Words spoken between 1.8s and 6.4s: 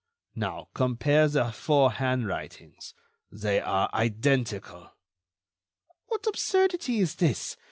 handwritings. They are identical." "What